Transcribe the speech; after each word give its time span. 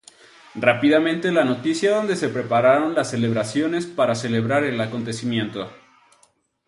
Rápidamente 0.55 1.31
la 1.31 1.45
noticia 1.45 1.95
donde 1.95 2.15
se 2.15 2.29
prepararon 2.29 2.95
las 2.95 3.11
celebraciones 3.11 3.85
para 3.85 4.15
celebrar 4.15 4.63
el 4.63 4.81
acontecimiento. 4.81 5.69